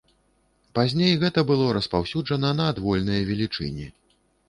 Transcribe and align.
Пазней 0.79 1.13
гэта 1.25 1.39
было 1.53 1.69
распаўсюджана 1.79 2.57
на 2.59 2.69
адвольныя 2.75 3.21
велічыні. 3.33 3.91